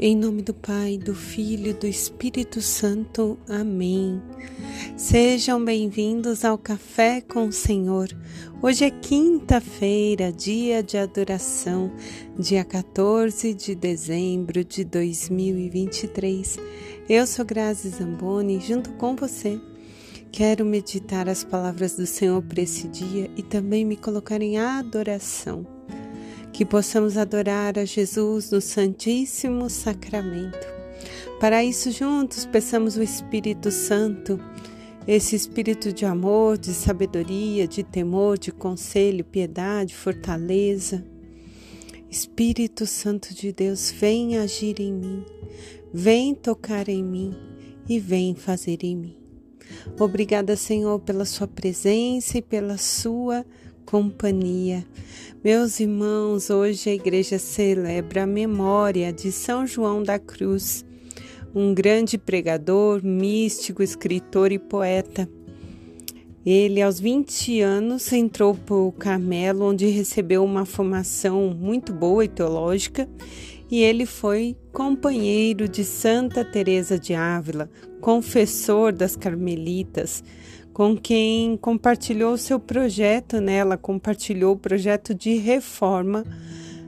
[0.00, 3.36] Em nome do Pai, do Filho e do Espírito Santo.
[3.48, 4.22] Amém.
[4.96, 8.08] Sejam bem-vindos ao Café com o Senhor.
[8.62, 11.90] Hoje é quinta-feira, dia de adoração,
[12.38, 16.60] dia 14 de dezembro de 2023.
[17.08, 19.60] Eu sou Grazi Zamboni, junto com você.
[20.30, 25.77] Quero meditar as palavras do Senhor para esse dia e também me colocar em adoração
[26.52, 30.66] que possamos adorar a Jesus no Santíssimo Sacramento.
[31.40, 34.40] Para isso, juntos, peçamos o Espírito Santo,
[35.06, 41.04] esse espírito de amor, de sabedoria, de temor, de conselho, piedade, fortaleza.
[42.10, 45.24] Espírito Santo de Deus, vem agir em mim,
[45.92, 47.34] vem tocar em mim
[47.88, 49.16] e vem fazer em mim.
[49.98, 53.44] Obrigada, Senhor, pela Sua presença e pela Sua
[53.88, 54.84] companhia.
[55.42, 60.84] Meus irmãos, hoje a igreja celebra a memória de São João da Cruz,
[61.54, 65.26] um grande pregador, místico, escritor e poeta.
[66.44, 72.28] Ele, aos 20 anos, entrou para o Carmelo, onde recebeu uma formação muito boa e
[72.28, 73.08] teológica,
[73.70, 77.70] e ele foi companheiro de Santa Teresa de Ávila,
[78.02, 80.22] confessor das Carmelitas,
[80.78, 83.54] com quem compartilhou seu projeto, né?
[83.54, 86.24] Ela compartilhou o projeto de reforma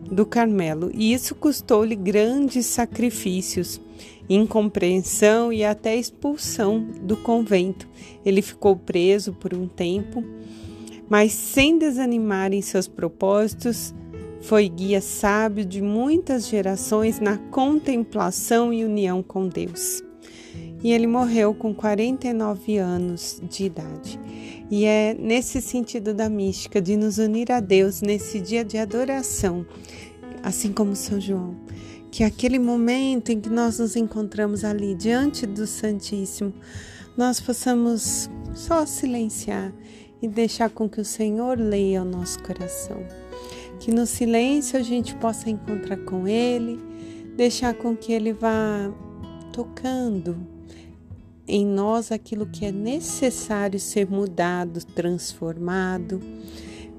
[0.09, 3.81] do Carmelo, e isso custou-lhe grandes sacrifícios,
[4.29, 7.89] incompreensão e até expulsão do convento.
[8.25, 10.23] Ele ficou preso por um tempo,
[11.09, 13.93] mas sem desanimar em seus propósitos,
[14.41, 20.09] foi guia sábio de muitas gerações na contemplação e união com Deus
[20.83, 24.19] e ele morreu com 49 anos de idade.
[24.71, 29.67] E é nesse sentido da mística, de nos unir a Deus nesse dia de adoração,
[30.43, 31.57] assim como São João,
[32.11, 36.53] que aquele momento em que nós nos encontramos ali diante do Santíssimo,
[37.17, 39.73] nós possamos só silenciar
[40.23, 43.05] e deixar com que o Senhor leia o nosso coração.
[43.79, 46.79] Que no silêncio a gente possa encontrar com Ele,
[47.37, 48.93] deixar com que Ele vá
[49.53, 50.37] tocando
[51.47, 56.21] em nós aquilo que é necessário ser mudado, transformado,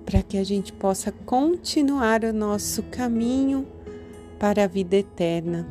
[0.06, 3.68] para que a gente possa continuar o nosso caminho
[4.40, 5.68] para a vida eterna.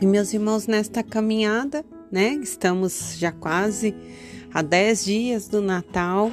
[0.00, 3.94] E meus irmãos, nesta caminhada, né, estamos já quase
[4.52, 6.30] a dez dias do Natal.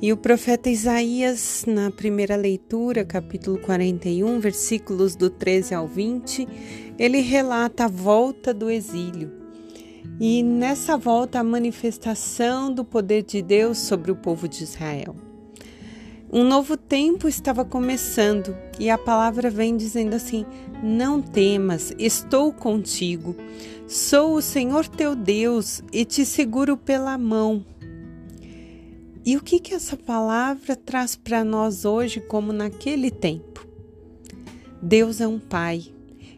[0.00, 6.46] E o profeta Isaías, na primeira leitura, capítulo 41, versículos do 13 ao 20,
[6.96, 9.37] ele relata a volta do exílio.
[10.20, 15.14] E nessa volta, a manifestação do poder de Deus sobre o povo de Israel.
[16.30, 20.44] Um novo tempo estava começando e a palavra vem dizendo assim:
[20.82, 23.34] Não temas, estou contigo.
[23.86, 27.64] Sou o Senhor teu Deus e te seguro pela mão.
[29.24, 33.66] E o que que essa palavra traz para nós hoje, como naquele tempo?
[34.82, 35.86] Deus é um Pai.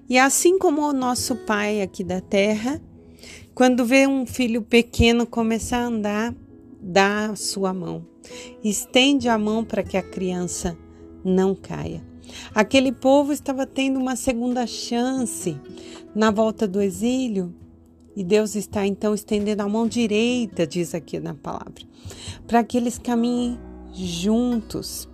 [0.08, 2.80] E assim como o nosso Pai aqui da terra,
[3.54, 6.34] quando vê um filho pequeno começar a andar,
[6.80, 8.06] dá a sua mão.
[8.62, 10.76] Estende a mão para que a criança
[11.24, 12.02] não caia.
[12.54, 15.56] Aquele povo estava tendo uma segunda chance
[16.14, 17.54] na volta do exílio
[18.14, 21.82] e Deus está então estendendo a mão direita, diz aqui na palavra,
[22.46, 23.58] para que eles caminhem
[23.92, 25.08] juntos.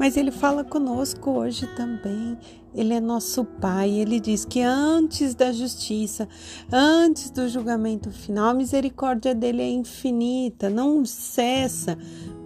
[0.00, 2.38] Mas Ele fala conosco hoje também.
[2.74, 3.90] Ele é nosso Pai.
[3.90, 6.26] Ele diz que antes da justiça,
[6.72, 11.98] antes do julgamento final, a misericórdia dele é infinita, não cessa.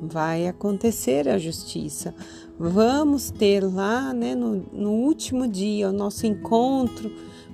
[0.03, 2.13] Vai acontecer a justiça.
[2.59, 7.09] Vamos ter lá, né, no, no último dia, o nosso encontro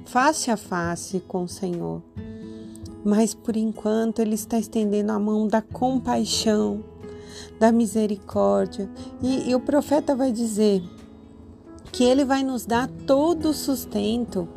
[0.06, 2.02] face a face com o Senhor.
[3.04, 6.82] Mas por enquanto, Ele está estendendo a mão da compaixão,
[7.58, 8.88] da misericórdia.
[9.22, 10.82] E, e o profeta vai dizer
[11.92, 14.48] que Ele vai nos dar todo o sustento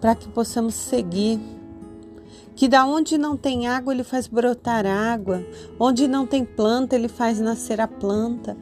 [0.00, 1.40] para que possamos seguir.
[2.54, 5.44] Que da onde não tem água, Ele faz brotar água,
[5.78, 8.56] onde não tem planta, Ele faz nascer a planta.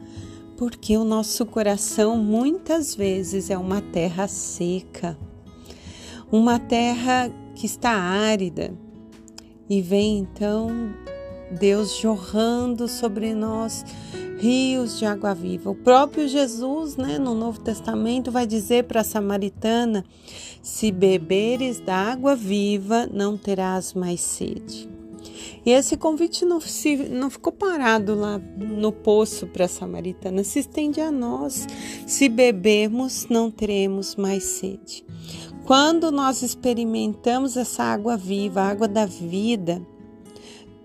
[0.55, 5.17] Porque o nosso coração muitas vezes é uma terra seca,
[6.31, 8.73] uma terra que está árida.
[9.69, 10.69] E vem então
[11.51, 13.85] Deus jorrando sobre nós
[14.37, 15.69] rios de água viva.
[15.69, 20.05] O próprio Jesus, né, no Novo Testamento, vai dizer para a samaritana:
[20.61, 24.89] Se beberes da água viva, não terás mais sede.
[25.65, 30.59] E esse convite não, se, não ficou parado lá no poço para a samaritana, se
[30.59, 31.67] estende a nós.
[32.05, 35.05] Se bebermos, não teremos mais sede.
[35.65, 39.85] Quando nós experimentamos essa água viva, a água da vida,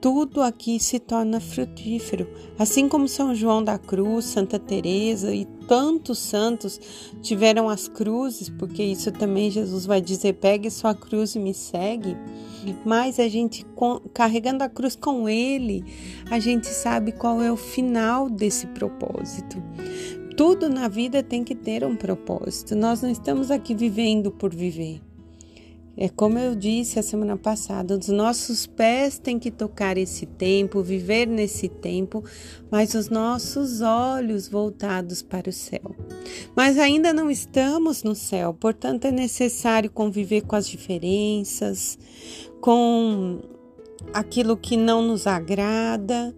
[0.03, 2.29] tudo aqui se torna frutífero.
[2.59, 6.81] Assim como São João da Cruz, Santa Teresa e tantos santos
[7.23, 12.17] tiveram as cruzes, porque isso também Jesus vai dizer: pegue sua cruz e me segue.
[12.85, 13.65] Mas a gente
[14.13, 15.85] carregando a cruz com ele,
[16.29, 19.63] a gente sabe qual é o final desse propósito.
[20.37, 22.75] Tudo na vida tem que ter um propósito.
[22.75, 25.01] Nós não estamos aqui vivendo por viver.
[25.97, 30.83] É como eu disse a semana passada, os nossos pés têm que tocar esse tempo,
[30.83, 32.25] viver nesse tempo,
[32.71, 35.95] mas os nossos olhos voltados para o céu.
[36.57, 41.99] Mas ainda não estamos no céu, portanto é necessário conviver com as diferenças,
[42.61, 43.41] com
[44.15, 46.35] aquilo que não nos agrada,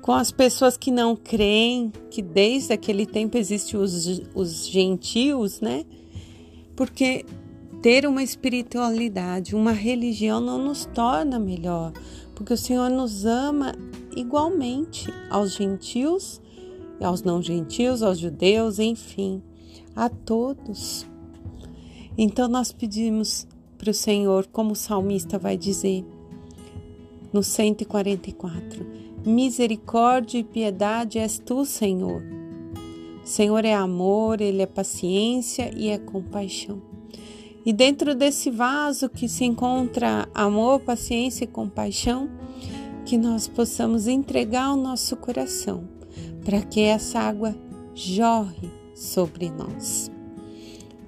[0.00, 5.84] com as pessoas que não creem, que desde aquele tempo existem os, os gentios, né?
[6.76, 7.24] Porque
[7.84, 11.92] ter uma espiritualidade, uma religião não nos torna melhor,
[12.34, 13.74] porque o Senhor nos ama
[14.16, 16.40] igualmente aos gentios,
[16.98, 19.42] aos não gentios, aos judeus, enfim,
[19.94, 21.06] a todos.
[22.16, 23.46] Então nós pedimos
[23.76, 26.06] para o Senhor, como o salmista vai dizer
[27.34, 28.86] no 144,
[29.26, 32.22] Misericórdia e piedade és tu, Senhor.
[33.22, 36.93] O Senhor é amor, ele é paciência e é compaixão.
[37.64, 42.28] E dentro desse vaso que se encontra amor, paciência e compaixão,
[43.04, 45.84] que nós possamos entregar o nosso coração
[46.44, 47.56] para que essa água
[47.94, 50.10] jorre sobre nós.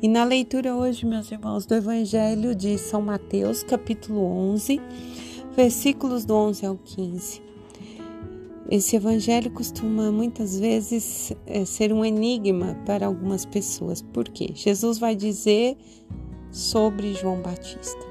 [0.00, 4.80] E na leitura hoje, meus irmãos, do Evangelho de São Mateus, capítulo 11,
[5.54, 7.42] versículos do 11 ao 15.
[8.68, 14.02] Esse evangelho costuma muitas vezes é, ser um enigma para algumas pessoas.
[14.02, 14.50] Por quê?
[14.54, 15.76] Jesus vai dizer
[16.56, 18.06] sobre João Batista.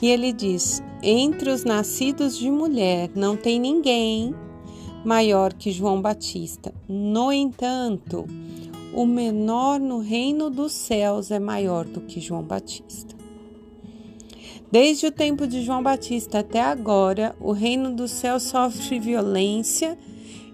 [0.00, 4.34] E ele diz: Entre os nascidos de mulher não tem ninguém
[5.04, 6.72] maior que João Batista.
[6.88, 8.24] No entanto,
[8.94, 13.16] o menor no reino dos céus é maior do que João Batista.
[14.70, 19.96] Desde o tempo de João Batista até agora, o reino do céu sofre violência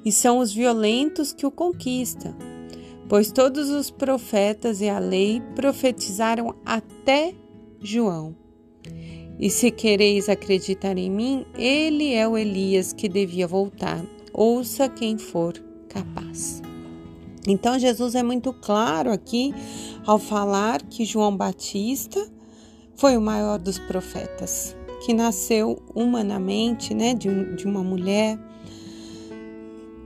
[0.04, 2.34] e são os violentos que o conquistam,
[3.12, 7.34] pois todos os profetas e a lei profetizaram até
[7.78, 8.34] João.
[9.38, 14.02] E se quereis acreditar em mim, ele é o Elias que devia voltar.
[14.32, 15.52] Ouça quem for
[15.90, 16.62] capaz.
[17.46, 19.52] Então Jesus é muito claro aqui
[20.06, 22.26] ao falar que João Batista
[22.96, 24.74] foi o maior dos profetas,
[25.04, 28.38] que nasceu humanamente, né, de, de uma mulher,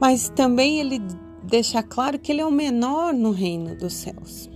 [0.01, 1.01] mas também ele
[1.47, 4.51] deixa claro que ele é o menor no reino dos céus.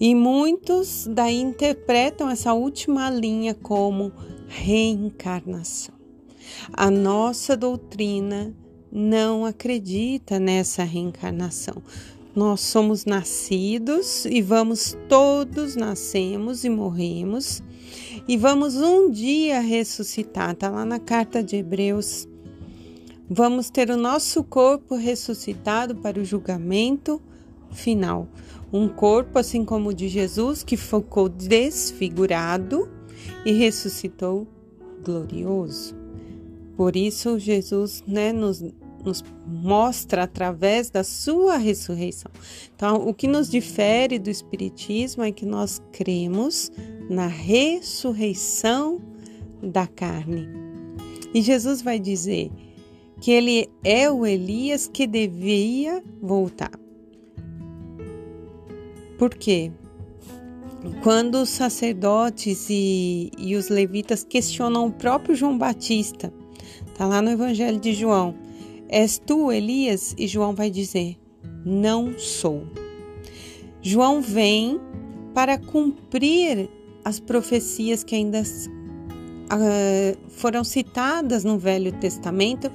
[0.00, 4.12] E muitos daí interpretam essa última linha como
[4.46, 5.94] reencarnação.
[6.72, 8.54] A nossa doutrina
[8.90, 11.82] não acredita nessa reencarnação.
[12.34, 17.60] Nós somos nascidos e vamos todos nascemos e morremos
[18.28, 20.54] e vamos um dia ressuscitar.
[20.54, 22.27] Tá lá na carta de Hebreus.
[23.30, 27.20] Vamos ter o nosso corpo ressuscitado para o julgamento
[27.70, 28.26] final.
[28.72, 32.88] Um corpo assim como o de Jesus que ficou desfigurado
[33.44, 34.46] e ressuscitou
[35.04, 35.94] glorioso.
[36.76, 38.62] Por isso Jesus, né, nos
[39.04, 42.30] nos mostra através da sua ressurreição.
[42.74, 46.70] Então, o que nos difere do Espiritismo é que nós cremos
[47.08, 49.00] na ressurreição
[49.62, 50.48] da carne.
[51.32, 52.50] E Jesus vai dizer
[53.20, 56.72] que ele é o Elias que devia voltar.
[59.18, 59.72] Por quê?
[61.02, 66.32] Quando os sacerdotes e, e os levitas questionam o próprio João Batista,
[66.86, 68.34] está lá no Evangelho de João,
[68.88, 70.14] És tu, Elias?
[70.16, 71.16] E João vai dizer:
[71.64, 72.66] Não sou.
[73.82, 74.80] João vem
[75.34, 76.70] para cumprir
[77.04, 82.72] as profecias que ainda uh, foram citadas no Velho Testamento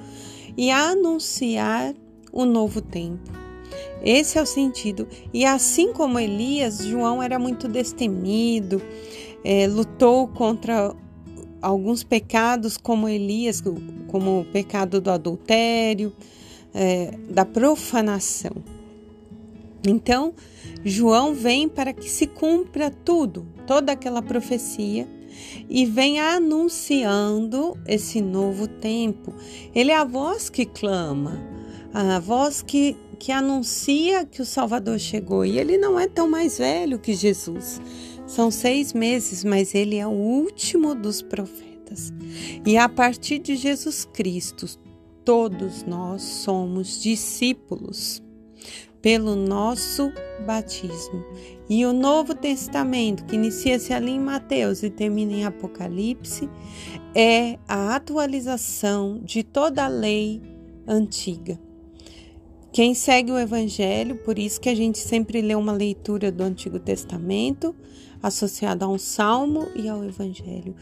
[0.56, 1.94] e anunciar
[2.32, 3.30] o novo tempo.
[4.02, 5.08] Esse é o sentido.
[5.32, 8.82] E assim como Elias, João era muito destemido,
[9.42, 10.94] é, lutou contra
[11.62, 13.62] alguns pecados, como Elias,
[14.08, 16.12] como o pecado do adultério,
[16.74, 18.52] é, da profanação.
[19.86, 20.34] Então,
[20.84, 25.06] João vem para que se cumpra tudo, toda aquela profecia,
[25.68, 29.34] e vem anunciando esse novo tempo.
[29.74, 31.40] Ele é a voz que clama,
[31.92, 36.58] a voz que que anuncia que o Salvador chegou e ele não é tão mais
[36.58, 37.80] velho que Jesus.
[38.26, 42.12] São seis meses, mas ele é o último dos profetas.
[42.66, 44.66] E a partir de Jesus Cristo,
[45.24, 48.22] todos nós somos discípulos
[49.00, 50.12] pelo nosso
[50.46, 51.24] batismo.
[51.68, 56.48] E o Novo Testamento, que inicia-se ali em Mateus e termina em Apocalipse,
[57.14, 60.42] é a atualização de toda a lei
[60.86, 61.58] antiga.
[62.72, 66.80] Quem segue o Evangelho, por isso que a gente sempre lê uma leitura do Antigo
[66.80, 67.74] Testamento
[68.20, 70.74] associada a um salmo e ao Evangelho.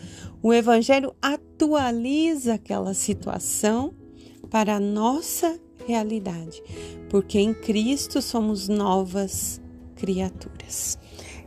[0.42, 3.92] O Evangelho atualiza aquela situação
[4.48, 6.62] para a nossa realidade,
[7.08, 9.60] porque em Cristo somos novas
[9.96, 10.98] criaturas.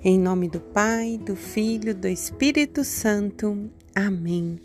[0.04, 3.70] Em nome do Pai, do Filho, do Espírito Santo.
[3.96, 4.60] Amém.